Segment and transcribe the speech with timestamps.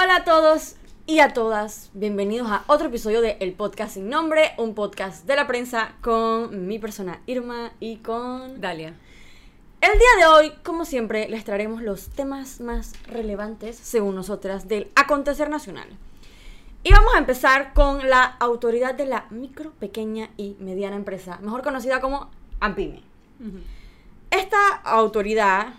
[0.00, 4.52] Hola a todos y a todas, bienvenidos a otro episodio de El Podcast Sin Nombre,
[4.56, 8.94] un podcast de la prensa con mi persona Irma y con Dalia.
[9.80, 14.88] El día de hoy, como siempre, les traeremos los temas más relevantes, según nosotras, del
[14.94, 15.88] acontecer nacional.
[16.84, 21.64] Y vamos a empezar con la autoridad de la micro, pequeña y mediana empresa, mejor
[21.64, 22.30] conocida como
[22.60, 23.02] AMPIME.
[24.30, 25.74] Esta autoridad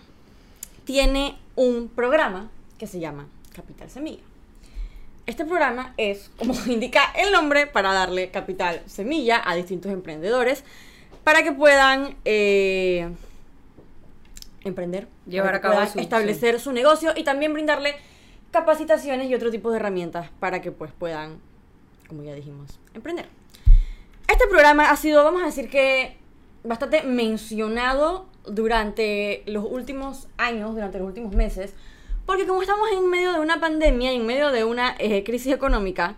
[0.83, 4.23] tiene un programa que se llama Capital Semilla.
[5.26, 10.63] Este programa es, como indica el nombre, para darle capital semilla a distintos emprendedores
[11.23, 13.09] para que puedan eh,
[14.63, 17.95] emprender, Llevar a cabo su- establecer su negocio y también brindarle
[18.52, 21.40] capacitaciones y otro tipo de herramientas para que pues puedan,
[22.07, 23.27] como ya dijimos, emprender.
[24.27, 26.18] Este programa ha sido, vamos a decir que,
[26.63, 31.73] bastante mencionado durante los últimos años, durante los últimos meses,
[32.30, 35.52] porque como estamos en medio de una pandemia y en medio de una eh, crisis
[35.52, 36.13] económica,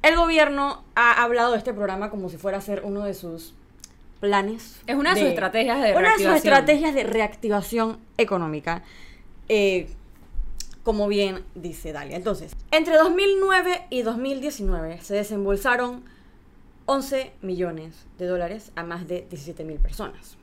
[0.00, 3.52] el gobierno ha hablado de este programa como si fuera a ser uno de sus
[4.18, 4.80] planes.
[4.86, 6.36] Es una de sus estrategias de Una de sus reactivación.
[6.36, 8.82] estrategias de reactivación económica.
[9.50, 9.90] Eh,
[10.84, 12.16] como bien dice Dalia.
[12.16, 16.02] Entonces, entre 2009 y 2019 se desembolsaron
[16.86, 20.38] 11 millones de dólares a más de 17 mil personas.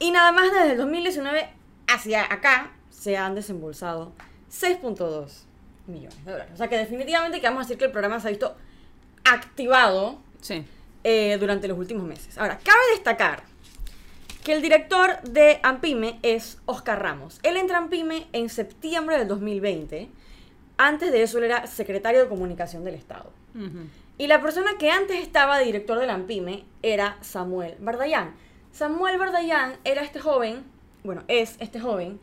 [0.00, 1.48] Y nada más desde el 2019
[1.86, 2.72] hacia acá
[3.06, 4.10] se han desembolsado
[4.50, 5.44] 6.2
[5.86, 6.52] millones de dólares.
[6.54, 8.56] O sea que definitivamente que vamos a decir que el programa se ha visto
[9.24, 10.64] activado Sí.
[11.04, 12.36] eh, durante los últimos meses.
[12.36, 13.44] Ahora, cabe destacar
[14.42, 17.38] que el director de Ampime es Oscar Ramos.
[17.44, 20.08] Él entra a Ampime en septiembre del 2020.
[20.78, 23.30] Antes de eso, él era secretario de comunicación del Estado.
[24.18, 28.34] Y la persona que antes estaba de director de la AMPIME era Samuel Bardayán.
[28.72, 30.64] Samuel Bardayán era este joven,
[31.04, 32.18] bueno, es este joven,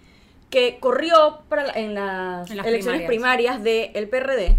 [0.53, 3.57] que corrió para la- en las, En las elecciones primarias.
[3.59, 4.57] primarias del PRD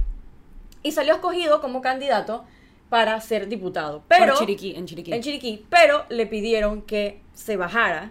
[0.83, 2.45] y salió escogido como candidato
[2.89, 4.03] para ser diputado.
[4.09, 5.13] Pero, Chiriquí, en Chiriquí.
[5.13, 8.11] en Chiriquí, pero le pidieron que se bajara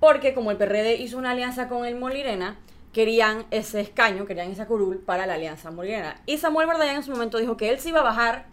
[0.00, 2.56] porque como el PRD hizo una alianza con el Molirena,
[2.92, 6.20] querían ese escaño, querían esa curul para la alianza Molirena.
[6.26, 8.46] Y Samuel Bardallán en su momento dijo que él se iba a bajar,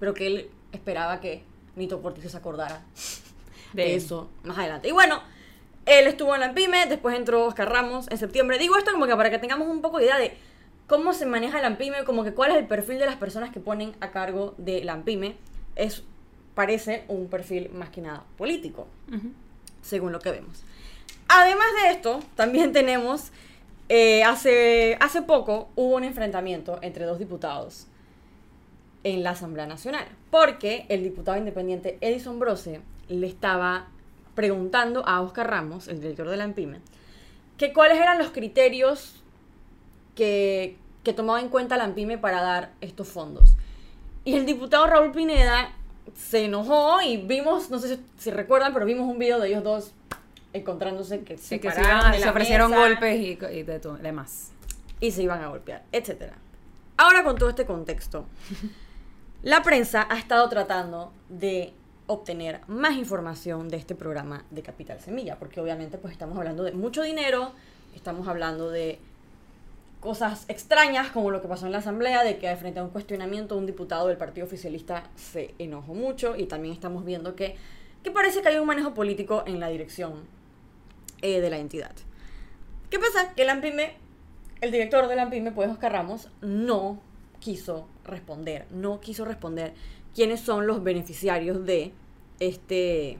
[0.00, 1.42] pero que él esperaba que
[1.76, 2.82] Nito Portillo se acordara
[3.74, 4.88] de De- eso más adelante.
[4.88, 5.22] Y bueno,
[5.86, 8.58] él estuvo en la PYME, después entró Oscar Ramos en septiembre.
[8.58, 10.36] Digo esto como que para que tengamos un poco de idea de
[10.86, 13.60] cómo se maneja la PYME, como que cuál es el perfil de las personas que
[13.60, 15.36] ponen a cargo de la PYME.
[15.74, 16.04] Es,
[16.54, 18.86] parece un perfil más que nada político,
[19.80, 20.62] según lo que vemos.
[21.28, 23.32] Además de esto, también tenemos,
[23.88, 27.86] eh, hace, hace poco hubo un enfrentamiento entre dos diputados
[29.02, 33.88] en la Asamblea Nacional, porque el diputado independiente Edison Brose le estaba
[34.34, 36.80] preguntando a Oscar Ramos, el director de la EMPIME,
[37.58, 39.22] que cuáles eran los criterios
[40.14, 43.54] que, que tomaba en cuenta la EMPIME para dar estos fondos.
[44.24, 45.72] Y el diputado Raúl Pineda
[46.14, 49.62] se enojó y vimos, no sé si, si recuerdan, pero vimos un video de ellos
[49.64, 49.92] dos
[50.52, 53.78] encontrándose que Sí, se, que se, iban- de se ofrecieron mesa golpes y, y de
[53.80, 54.52] todo, demás.
[55.00, 56.34] y se iban a golpear, etcétera.
[56.98, 58.26] Ahora con todo este contexto,
[59.42, 61.72] la prensa ha estado tratando de
[62.12, 66.72] obtener más información de este programa de Capital Semilla, porque obviamente pues estamos hablando de
[66.72, 67.52] mucho dinero,
[67.94, 68.98] estamos hablando de
[70.00, 73.56] cosas extrañas como lo que pasó en la asamblea, de que frente a un cuestionamiento
[73.56, 77.56] un diputado del partido oficialista se enojó mucho y también estamos viendo que,
[78.02, 80.24] que parece que hay un manejo político en la dirección
[81.22, 81.92] eh, de la entidad.
[82.90, 83.32] ¿Qué pasa?
[83.34, 83.94] Que el AMPIME,
[84.60, 87.00] el director del AMPIME, pues Oscar Ramos, no
[87.38, 89.72] quiso responder, no quiso responder
[90.14, 91.92] quiénes son los beneficiarios de
[92.48, 93.18] este,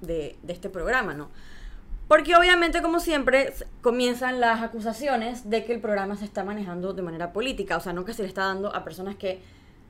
[0.00, 1.30] de, de este programa, ¿no?
[2.08, 7.02] Porque obviamente, como siempre, comienzan las acusaciones de que el programa se está manejando de
[7.02, 9.40] manera política, o sea, no que se le está dando a personas que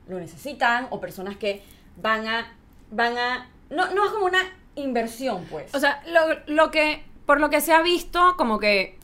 [0.07, 1.63] lo necesitan o personas que
[1.97, 2.53] van a,
[2.91, 4.43] van a, no, no es como una
[4.75, 5.73] inversión, pues.
[5.73, 8.99] O sea, lo, lo que, por lo que se ha visto, como que,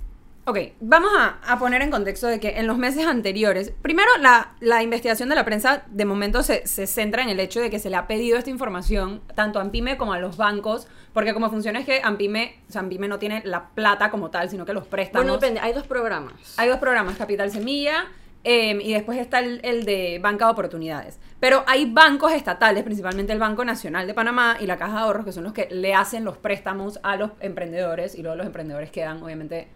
[0.47, 4.53] ok, vamos a, a poner en contexto de que en los meses anteriores, primero la,
[4.61, 7.79] la investigación de la prensa de momento se, se centra en el hecho de que
[7.79, 11.49] se le ha pedido esta información tanto a Ampime como a los bancos, porque como
[11.49, 14.71] funciona es que Ampime, o sea, Ampime no tiene la plata como tal, sino que
[14.71, 15.25] los préstamos.
[15.25, 16.33] bueno, depende, hay dos programas.
[16.55, 18.05] Hay dos programas, Capital Semilla
[18.45, 21.19] eh, y después está el, el de Banca de Oportunidades.
[21.41, 25.25] Pero hay bancos estatales, principalmente el Banco Nacional de Panamá y la Caja de Ahorros,
[25.25, 28.91] que son los que le hacen los préstamos a los emprendedores y luego los emprendedores
[28.91, 29.67] quedan, obviamente,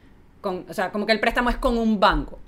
[0.41, 2.39] con, o sea, como que el préstamo es con un banco.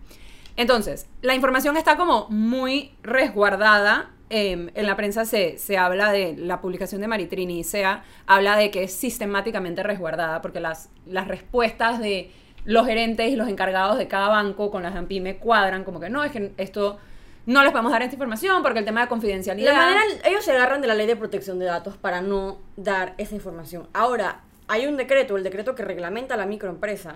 [0.55, 4.09] Entonces, la información está como muy resguardada.
[4.29, 8.71] eh, en la prensa se, se habla de la publicación de Maritrini SEA habla de
[8.71, 12.31] que es sistemáticamente resguardada porque las, las respuestas de
[12.65, 16.23] los gerentes y los encargados de cada banco con las AMPIME cuadran, como que no,
[16.23, 16.97] es que esto
[17.45, 19.73] no les podemos dar esta información porque el tema de confidencialidad.
[19.73, 23.15] La manera, ellos se agarran de la ley de protección de datos para no dar
[23.17, 23.87] esa información.
[23.93, 27.15] Ahora, hay un decreto, el decreto que reglamenta la microempresa,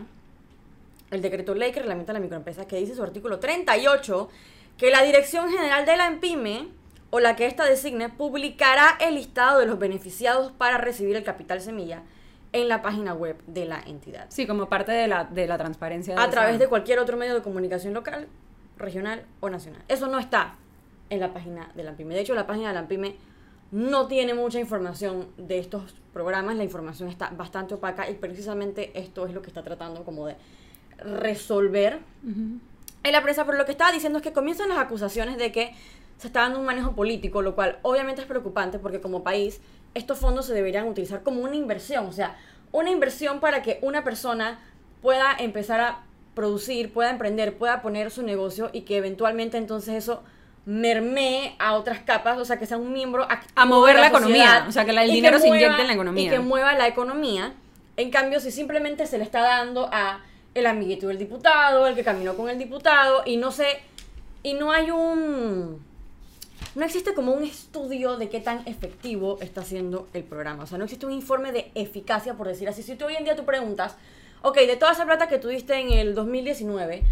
[1.12, 4.30] el decreto ley que reglamenta la microempresa, que dice su artículo 38,
[4.78, 6.70] que la Dirección General de la EMPIME
[7.10, 11.62] o la que ésta designe publicará el listado de los beneficiados para recibir el capital
[11.62, 12.04] semilla
[12.54, 14.26] en la página web de la entidad.
[14.30, 16.22] Sí, como parte de la, de la transparencia.
[16.22, 18.28] a través de cualquier otro medio de comunicación local,
[18.78, 19.84] regional o nacional.
[19.88, 20.56] Eso no está
[21.10, 22.16] en la página de la AMPIME.
[22.16, 23.16] De hecho, la página de la AMPIME
[23.72, 29.26] no tiene mucha información de estos programas, la información está bastante opaca y precisamente esto
[29.26, 30.36] es lo que está tratando como de
[30.98, 35.52] resolver en la prensa, pero lo que estaba diciendo es que comienzan las acusaciones de
[35.52, 35.74] que
[36.18, 39.62] se está dando un manejo político, lo cual obviamente es preocupante porque como país
[39.94, 42.36] estos fondos se deberían utilizar como una inversión, o sea,
[42.72, 44.60] una inversión para que una persona
[45.02, 46.00] pueda empezar a
[46.34, 50.24] producir, pueda emprender, pueda poner su negocio y que eventualmente entonces eso
[50.66, 54.10] mermee a otras capas, o sea, que sea un miembro activo a mover de la,
[54.10, 56.26] la, economía, o sea, que el dinero se mueva- inyecte en la economía.
[56.26, 57.54] Y que mueva la economía.
[57.96, 60.20] En cambio, si simplemente se le está dando a
[60.60, 63.80] el amiguito del diputado, el que caminó con el diputado, y no sé,
[64.44, 65.86] y no hay un...
[66.76, 70.64] No existe como un estudio de qué tan efectivo está siendo el programa.
[70.64, 72.84] O sea, no existe un informe de eficacia, por decir así.
[72.84, 73.96] Si tú hoy en día tú preguntas,
[74.44, 77.04] ok, de toda esa plata que tuviste en el 2019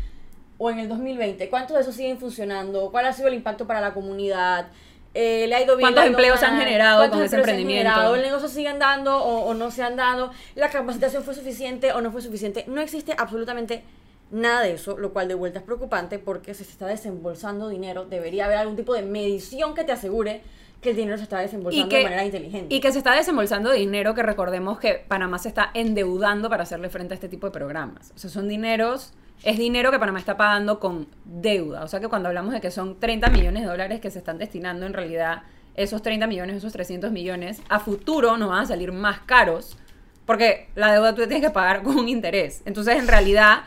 [0.58, 2.90] o en el 2020, ¿cuántos de esos siguen funcionando?
[2.92, 4.68] ¿Cuál ha sido el impacto para la comunidad?
[5.18, 5.86] Eh, ¿Le ha ido bien?
[5.94, 6.64] ¿Cuántos ¿Le ha ido empleos han mal?
[6.66, 7.90] generado ¿Cuántos con ese empleos se han emprendimiento?
[7.92, 8.16] generado?
[8.16, 10.32] ¿El negocio sigue andando o, o no se han dado?
[10.56, 12.66] ¿La capacitación fue suficiente o no fue suficiente?
[12.68, 13.84] No existe absolutamente
[14.32, 18.06] nada de eso, lo cual de vuelta es preocupante porque si se está desembolsando dinero,
[18.06, 20.42] debería haber algún tipo de medición que te asegure
[20.82, 22.76] que el dinero se está desembolsando de manera inteligente.
[22.76, 26.90] y que se está desembolsando dinero que recordemos que Panamá se está endeudando para hacerle
[26.90, 28.12] frente a este tipo de programas.
[28.16, 29.14] O sea, son dineros,
[29.44, 31.84] es dinero que Panamá está pagando con deuda.
[31.84, 34.38] O sea que cuando hablamos de que son 30 millones de dólares que se están
[34.38, 35.44] destinando, en realidad
[35.76, 39.78] esos 30 millones, esos 300 millones, a futuro nos van a salir más caros
[40.26, 42.62] porque la deuda tú tienes que pagar con interés.
[42.66, 43.64] Entonces, en realidad,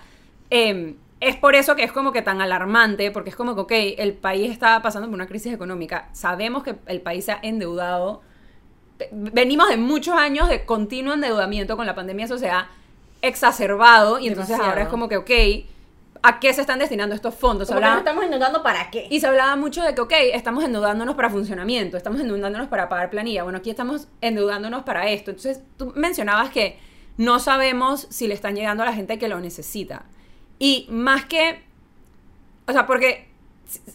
[0.50, 3.72] eh, es por eso que es como que tan alarmante, porque es como que, ok,
[3.98, 8.22] el país está pasando por una crisis económica, sabemos que el país se ha endeudado,
[9.10, 12.68] venimos de muchos años de continuo endeudamiento con la pandemia, eso se ha
[13.22, 14.70] exacerbado, y entonces Demasiado.
[14.70, 15.30] ahora es como que, ok,
[16.22, 17.68] ¿a qué se están destinando estos fondos?
[17.68, 19.06] Que hablaba- nos estamos endeudando para qué.
[19.10, 23.10] y se hablaba mucho de que, ok, estamos endeudándonos para funcionamiento, estamos endeudándonos para pagar
[23.10, 23.44] planilla.
[23.44, 25.30] Bueno, aquí estamos endeudándonos para esto.
[25.30, 26.78] Entonces, tú mencionabas que
[27.16, 30.04] no sabemos si le están llegando a la gente que lo necesita.
[30.58, 31.62] Y más que,
[32.66, 33.27] o sea, porque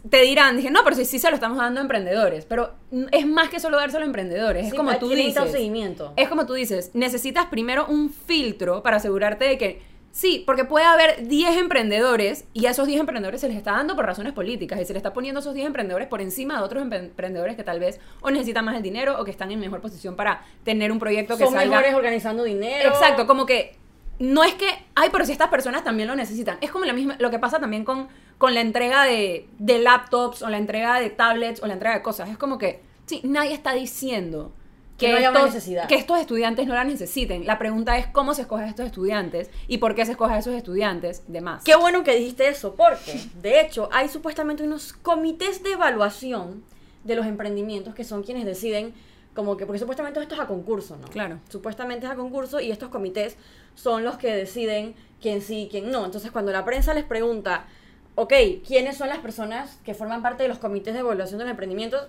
[0.10, 2.74] te dirán, dije, no, pero si sí se lo estamos dando a emprendedores, pero
[3.12, 5.52] es más que solo dárselo a emprendedores, es Sí, como tú dices.
[5.52, 6.14] seguimiento.
[6.16, 9.82] Es como tú dices, necesitas primero un filtro para asegurarte de que
[10.12, 13.96] sí, porque puede haber 10 emprendedores y a esos 10 emprendedores se les está dando
[13.96, 16.64] por razones políticas y se les está poniendo a esos 10 emprendedores por encima de
[16.64, 19.60] otros empre- emprendedores que tal vez o necesitan más el dinero o que están en
[19.60, 22.90] mejor posición para tener un proyecto que Son salga mejores organizando dinero.
[22.90, 23.76] Exacto, como que
[24.20, 26.58] no es que, ay, pero si estas personas también lo necesitan.
[26.62, 28.08] Es como la misma, lo que pasa también con,
[28.44, 32.02] con la entrega de, de laptops o la entrega de tablets o la entrega de
[32.02, 32.28] cosas.
[32.30, 34.52] Es como que, sí, nadie está diciendo
[34.98, 37.46] Que no estos, que estos estudiantes no la necesiten.
[37.46, 40.40] La pregunta es cómo se escoge a estos estudiantes y por qué se escoge a
[40.40, 41.64] esos estudiantes de más.
[41.64, 46.66] Qué bueno que dijiste eso, porque de hecho hay supuestamente unos comités de evaluación
[47.06, 48.94] de los emprendimientos que son quienes deciden,
[49.34, 51.08] como que, porque supuestamente esto es a concurso, ¿no?
[51.08, 51.40] Claro.
[51.48, 53.38] Supuestamente es a concurso y estos comités
[53.74, 56.04] son los que deciden quién sí y quién no.
[56.04, 57.68] Entonces cuando la prensa les pregunta,
[58.16, 58.34] ok,
[58.66, 62.08] ¿quiénes son las personas que forman parte de los comités de evaluación de los emprendimientos?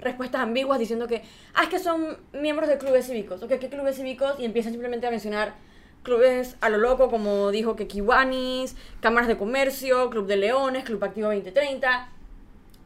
[0.00, 1.22] respuestas ambiguas diciendo que,
[1.54, 4.38] ah, es que son miembros de clubes cívicos, ok, ¿qué clubes cívicos?
[4.38, 5.54] Y empiezan simplemente a mencionar
[6.02, 11.02] clubes a lo loco, como dijo que Kiwanis, cámaras de comercio, Club de Leones, Club
[11.04, 12.08] Activo 2030,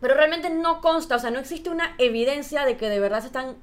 [0.00, 3.26] pero realmente no consta, o sea, no existe una evidencia de que de verdad se
[3.26, 3.56] están,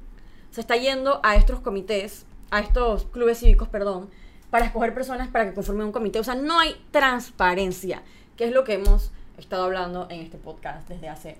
[0.51, 4.09] se está yendo a estos comités, a estos clubes cívicos, perdón,
[4.49, 8.03] para escoger personas para que conformen un comité, o sea, no hay transparencia,
[8.39, 11.35] que es lo que hemos estado hablando en este podcast desde hace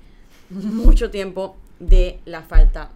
[0.49, 2.89] mucho tiempo de la falta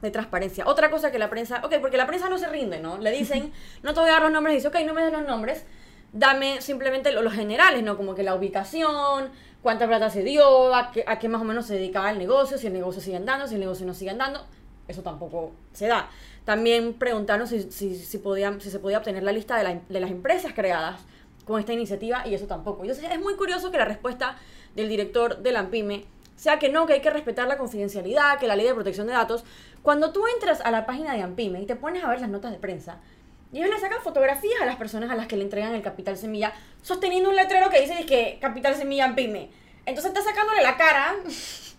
[0.00, 0.66] de transparencia.
[0.66, 2.96] Otra cosa que la prensa, ok, porque la prensa no se rinde, ¿no?
[2.96, 3.52] Le dicen,
[3.82, 5.66] no te voy a dar los nombres, dice, ok, no me des los nombres,
[6.14, 7.98] dame simplemente lo- los generales, ¿no?
[7.98, 9.28] Como que la ubicación,
[9.62, 12.56] cuánta plata se dio, a qué, a qué más o menos se dedicaba el negocio,
[12.56, 14.46] si el negocio sigue andando, si el negocio no sigue andando,
[14.88, 16.08] eso tampoco se da.
[16.46, 20.00] También preguntaron si, si, si, podían, si se podía obtener la lista de, la- de
[20.00, 21.00] las empresas creadas
[21.46, 22.82] con esta iniciativa y eso tampoco.
[22.82, 24.36] Entonces es muy curioso que la respuesta
[24.74, 28.46] del director de la AMPIME sea que no, que hay que respetar la confidencialidad, que
[28.46, 29.44] la ley de protección de datos.
[29.82, 32.52] Cuando tú entras a la página de AMPIME y te pones a ver las notas
[32.52, 32.98] de prensa,
[33.52, 36.16] Y ellos le sacan fotografías a las personas a las que le entregan el capital
[36.18, 39.50] semilla, sosteniendo un letrero que dice que capital semilla en pyme.
[39.86, 41.14] Entonces está sacándole la cara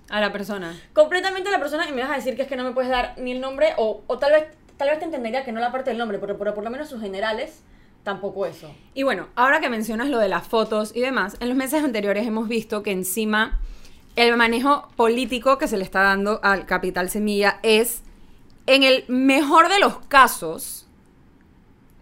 [0.09, 0.73] A la persona.
[0.93, 2.89] completamente a la persona y me vas a decir que es que no me puedes
[2.89, 4.45] dar ni el nombre o, o tal vez
[4.77, 6.87] tal vez te entendería que no la parte del nombre, pero, pero por lo menos
[6.87, 7.61] sus generales
[8.07, 8.73] tampoco eso.
[8.93, 12.25] Y bueno, ahora que mencionas lo de las fotos y demás, en los meses anteriores
[12.25, 13.59] hemos visto que encima
[14.15, 18.03] el manejo político que se le está dando al Capital Semilla es,
[18.65, 20.87] en el mejor de los casos,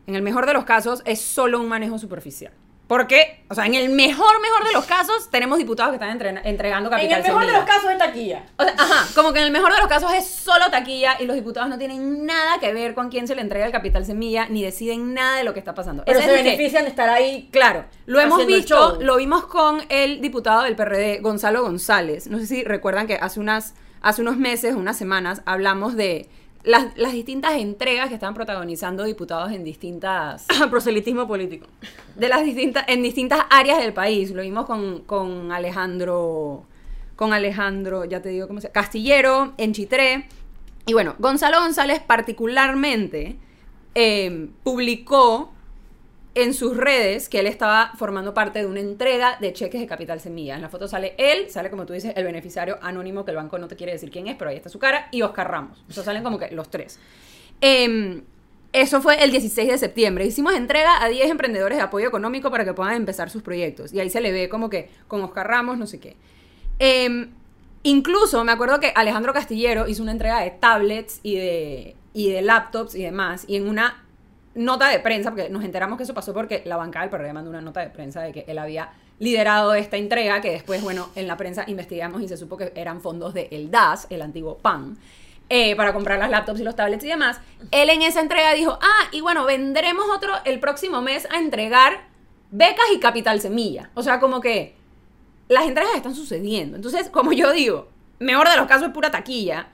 [0.06, 2.54] en el mejor de los casos, es solo un manejo superficial.
[2.88, 6.48] Porque, o sea, en el mejor, mejor de los casos, tenemos diputados que están entre-
[6.48, 8.44] entregando En capital el mejor de los casos es taquilla.
[8.58, 11.26] O sea, ajá, como que en el mejor de los casos es solo taquilla y
[11.26, 14.48] los diputados no tienen nada que ver con quién se le entrega el capital semilla
[14.50, 16.04] ni deciden nada de lo que está pasando.
[16.06, 17.50] Pero Ese se es el que- benefician de estar ahí.
[17.52, 22.28] Claro, lo hemos visto, lo vimos con el diputado del PRD, Gonzalo González.
[22.28, 26.30] No sé si recuerdan que hace unas, hace unos meses, unas semanas, hablamos de
[26.66, 31.68] las, las distintas entregas que estaban protagonizando diputados en distintas Proselitismo político.
[32.16, 34.32] de las distintas, en distintas áreas del país.
[34.32, 36.66] Lo vimos con, con Alejandro,
[37.16, 40.28] con Alejandro, ya te digo cómo se Castillero, en Chitré.
[40.86, 43.38] Y bueno, Gonzalo González particularmente
[43.96, 45.55] eh, publicó
[46.36, 50.20] en sus redes que él estaba formando parte de una entrega de cheques de Capital
[50.20, 50.56] Semilla.
[50.56, 53.58] En la foto sale él, sale como tú dices, el beneficiario anónimo, que el banco
[53.58, 55.84] no te quiere decir quién es, pero ahí está su cara, y Oscar Ramos.
[55.90, 57.00] O sea, salen como que los tres.
[57.62, 58.24] Em,
[58.74, 60.26] eso fue el 16 de septiembre.
[60.26, 63.94] Hicimos entrega a 10 emprendedores de apoyo económico para que puedan empezar sus proyectos.
[63.94, 66.18] Y ahí se le ve como que con Oscar Ramos, no sé qué.
[66.80, 67.32] Em,
[67.84, 72.42] incluso me acuerdo que Alejandro Castillero hizo una entrega de tablets y de, y de
[72.42, 73.46] laptops y demás.
[73.48, 74.05] Y en una
[74.56, 77.50] nota de prensa, porque nos enteramos que eso pasó porque la bancada del PRD mandó
[77.50, 81.28] una nota de prensa de que él había liderado esta entrega, que después, bueno, en
[81.28, 84.98] la prensa investigamos y se supo que eran fondos de el DAS, el antiguo PAN,
[85.50, 87.40] eh, para comprar las laptops y los tablets y demás.
[87.72, 92.08] Él en esa entrega dijo, ah, y bueno, vendremos otro el próximo mes a entregar
[92.52, 93.90] becas y capital semilla.
[93.94, 94.76] O sea, como que
[95.48, 96.78] las entregas están sucediendo.
[96.78, 99.68] Entonces, como yo digo, mejor de los casos es pura taquilla.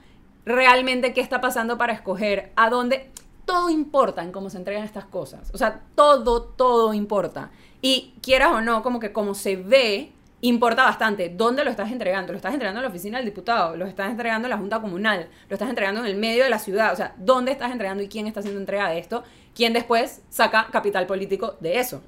[0.44, 3.10] Realmente, ¿qué está pasando para escoger a dónde?
[3.44, 5.50] Todo importa en cómo se entregan estas cosas.
[5.52, 7.50] O sea, todo, todo importa.
[7.80, 11.28] Y quieras o no, como que como se ve, importa bastante.
[11.28, 12.32] ¿Dónde lo estás entregando?
[12.32, 13.76] ¿Lo estás entregando en la oficina del diputado?
[13.76, 15.28] ¿Lo estás entregando en la Junta Comunal?
[15.48, 16.92] ¿Lo estás entregando en el medio de la ciudad?
[16.92, 19.24] O sea, ¿dónde estás entregando y quién está haciendo entrega de esto?
[19.54, 22.02] ¿Quién después saca capital político de eso?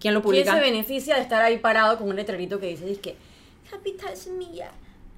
[0.00, 0.54] ¿Quién lo ¿Quién publica?
[0.54, 3.16] se beneficia de estar ahí parado con un letrerito que dice, que
[3.70, 4.72] Capital Semilla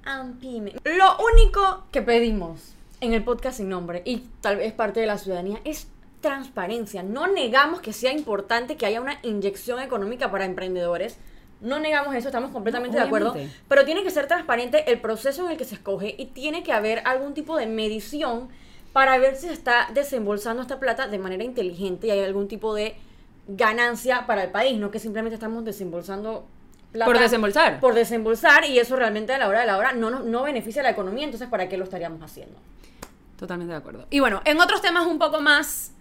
[0.05, 0.73] and Pyme?
[0.83, 5.17] Lo único que pedimos en el podcast sin nombre, y tal vez parte de la
[5.17, 5.87] ciudadanía, es
[6.21, 7.03] transparencia.
[7.03, 11.17] No negamos que sea importante que haya una inyección económica para emprendedores.
[11.59, 13.35] No negamos eso, estamos completamente No, de acuerdo.
[13.67, 16.71] Pero tiene que ser transparente el proceso en el que se escoge y tiene que
[16.71, 18.47] haber algún tipo de medición
[18.93, 22.73] para ver si se está desembolsando esta plata de manera inteligente y hay algún tipo
[22.73, 22.95] de
[23.47, 26.45] ganancia para el país, no que simplemente estamos desembolsando
[26.93, 27.79] plata Por desembolsar.
[27.81, 30.81] por desembolsar y eso realmente a la hora de la hora no, no, no beneficia
[30.81, 32.57] a la economía, entonces ¿para qué lo estaríamos haciendo?
[33.37, 34.05] Totalmente de acuerdo.
[34.09, 35.91] Y bueno, en otros temas un poco más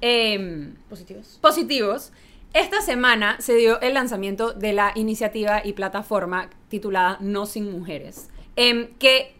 [0.00, 1.38] em, Positivos.
[1.40, 2.12] positivos,
[2.52, 8.28] esta semana se dio el lanzamiento de la iniciativa y plataforma titulada No Sin Mujeres,
[8.56, 9.34] em, que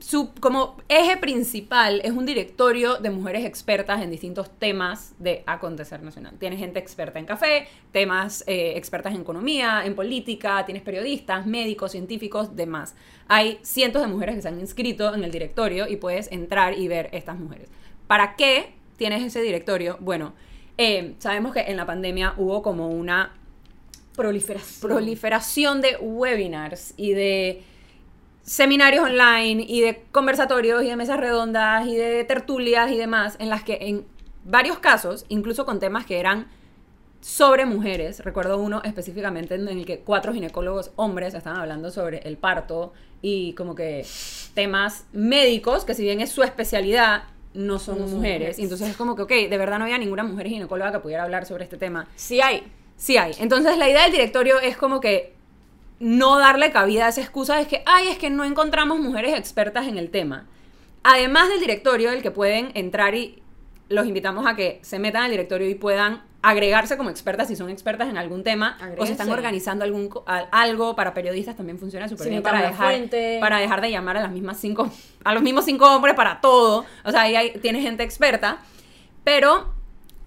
[0.00, 6.02] su como eje principal es un directorio de mujeres expertas en distintos temas de acontecer
[6.02, 6.34] nacional.
[6.38, 11.92] Tienes gente experta en café, temas eh, expertas en economía, en política, tienes periodistas, médicos,
[11.92, 12.94] científicos, demás.
[13.28, 16.88] Hay cientos de mujeres que se han inscrito en el directorio y puedes entrar y
[16.88, 17.68] ver estas mujeres.
[18.06, 19.98] ¿Para qué tienes ese directorio?
[20.00, 20.32] Bueno,
[20.78, 23.34] eh, sabemos que en la pandemia hubo como una
[24.16, 24.90] Proliferación.
[24.90, 27.62] proliferación de webinars y de
[28.42, 33.48] seminarios online y de conversatorios y de mesas redondas y de tertulias y demás, en
[33.48, 34.04] las que en
[34.44, 36.48] varios casos, incluso con temas que eran
[37.20, 42.38] sobre mujeres, recuerdo uno específicamente en el que cuatro ginecólogos hombres estaban hablando sobre el
[42.38, 44.06] parto y como que
[44.54, 48.58] temas médicos, que si bien es su especialidad, no son No mujeres.
[48.58, 51.24] Y entonces es como que, ok, de verdad no había ninguna mujer ginecóloga que pudiera
[51.24, 52.08] hablar sobre este tema.
[52.14, 52.62] Sí hay.
[52.96, 53.32] Sí hay.
[53.38, 55.34] Entonces la idea del directorio es como que
[56.00, 59.86] no darle cabida a esa excusa de que, ay, es que no encontramos mujeres expertas
[59.86, 60.46] en el tema.
[61.02, 63.42] Además del directorio, el que pueden entrar y
[63.88, 67.68] los invitamos a que se metan al directorio y puedan agregarse como expertas si son
[67.68, 70.08] expertas en algún tema o se están organizando algún
[70.50, 73.38] algo para periodistas también funciona súper bien para dejar Fuente.
[73.40, 74.88] para dejar de llamar a las mismas cinco
[75.22, 78.60] a los mismos cinco hombres para todo o sea ahí hay, tiene gente experta
[79.22, 79.74] pero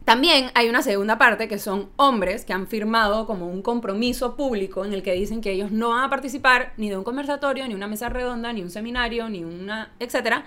[0.05, 4.83] también hay una segunda parte que son hombres que han firmado como un compromiso público
[4.85, 7.73] en el que dicen que ellos no van a participar ni de un conversatorio, ni
[7.73, 10.43] una mesa redonda, ni un seminario, ni una, etcétera,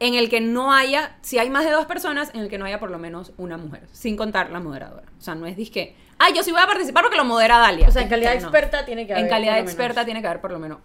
[0.00, 2.64] en el que no haya, si hay más de dos personas, en el que no
[2.64, 5.06] haya por lo menos una mujer, sin contar la moderadora.
[5.18, 7.88] O sea, no es disque, ay, yo sí voy a participar porque lo modera Dalia.
[7.88, 8.40] O sea, en calidad No.
[8.40, 9.24] experta tiene que haber.
[9.24, 9.72] En calidad por lo menos.
[9.72, 10.78] experta tiene que haber por lo menos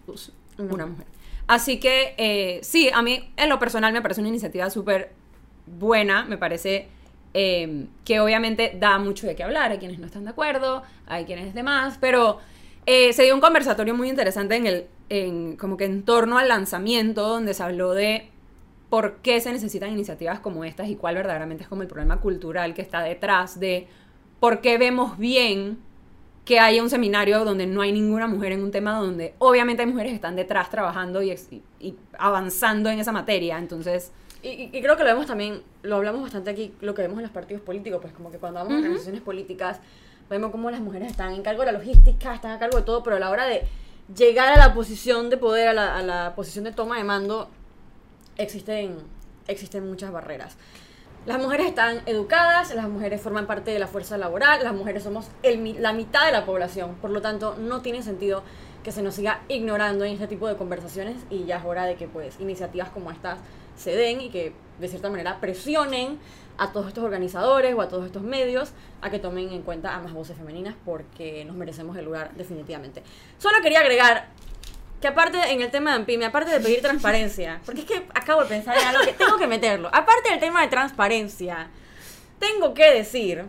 [0.57, 1.05] una mujer.
[1.47, 5.11] Así que eh, sí, a mí en lo personal me parece una iniciativa súper
[5.65, 6.87] buena, me parece
[7.33, 11.25] eh, que obviamente da mucho de qué hablar, hay quienes no están de acuerdo, hay
[11.25, 12.39] quienes demás, pero
[12.85, 16.47] eh, se dio un conversatorio muy interesante en el, en, como que en torno al
[16.47, 18.29] lanzamiento, donde se habló de
[18.89, 22.73] por qué se necesitan iniciativas como estas y cuál verdaderamente es como el problema cultural
[22.73, 23.87] que está detrás de
[24.39, 25.77] por qué vemos bien
[26.43, 29.87] que haya un seminario donde no hay ninguna mujer en un tema donde obviamente hay
[29.87, 31.33] mujeres que están detrás trabajando y-
[31.79, 33.57] y avanzando en esa materia.
[33.59, 34.11] Entonces,
[34.43, 37.23] Y, y- creo que lo vemos también, lo hablamos bastante aquí, lo que vemos en
[37.23, 38.83] los partidos políticos, pues como que cuando vamos a Ujú.
[38.85, 39.79] organizaciones políticas,
[40.29, 43.03] vemos cómo las mujeres están en cargo de la logística, están a cargo de todo,
[43.03, 43.63] pero a la hora de
[44.15, 47.49] llegar a la posición de poder, a la, a la posición de toma de mando,
[48.37, 48.97] existen,
[49.47, 50.57] existen muchas barreras.
[51.27, 55.27] Las mujeres están educadas, las mujeres forman parte de la fuerza laboral, las mujeres somos
[55.43, 58.41] el la mitad de la población, por lo tanto no tiene sentido
[58.83, 61.93] que se nos siga ignorando en este tipo de conversaciones y ya es hora de
[61.95, 63.37] que pues iniciativas como estas
[63.75, 66.19] se den y que de cierta manera presionen
[66.57, 69.99] a todos estos organizadores o a todos estos medios a que tomen en cuenta a
[69.99, 73.03] más voces femeninas porque nos merecemos el lugar definitivamente.
[73.37, 74.27] Solo quería agregar
[75.01, 78.43] que aparte en el tema de AMPIME, aparte de pedir transparencia, porque es que acabo
[78.43, 81.69] de pensar en algo que tengo que meterlo, aparte del tema de transparencia,
[82.37, 83.45] tengo que decir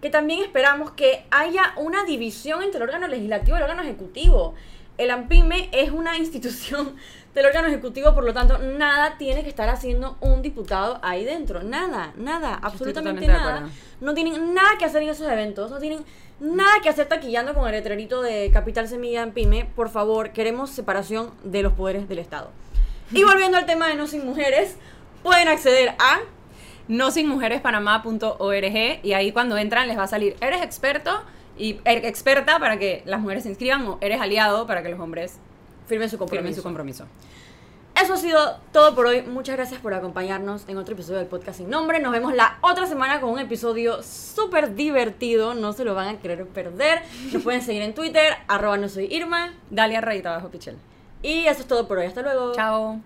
[0.00, 4.54] que también esperamos que haya una división entre el órgano legislativo y el órgano ejecutivo.
[4.98, 6.96] El AMPIME es una institución
[7.34, 11.62] del órgano ejecutivo, por lo tanto, nada tiene que estar haciendo un diputado ahí dentro.
[11.62, 13.68] Nada, nada, absolutamente nada.
[14.00, 16.04] No tienen nada que hacer en esos eventos, no tienen
[16.40, 19.70] nada que hacer taquillando con el letrerito de Capital Semilla en Pyme.
[19.76, 22.50] Por favor, queremos separación de los poderes del Estado.
[23.12, 24.76] Y volviendo al tema de No Sin Mujeres,
[25.22, 26.20] pueden acceder a
[26.88, 31.22] no sin mujerespanamá.org y ahí cuando entran les va a salir, eres experto
[31.58, 35.00] y er- experta para que las mujeres se inscriban o eres aliado para que los
[35.00, 35.38] hombres
[35.86, 36.56] firmen su firmen compromiso.
[36.56, 37.04] su compromiso.
[38.00, 39.22] Eso ha sido todo por hoy.
[39.22, 41.98] Muchas gracias por acompañarnos en otro episodio del podcast sin nombre.
[41.98, 45.54] Nos vemos la otra semana con un episodio súper divertido.
[45.54, 47.02] No se lo van a querer perder.
[47.32, 49.52] Nos pueden seguir en Twitter, arroba no soy Irma.
[49.70, 50.76] Dalia Rayita Bajo Pichel.
[51.22, 52.06] Y eso es todo por hoy.
[52.06, 52.52] Hasta luego.
[52.52, 53.00] Chao.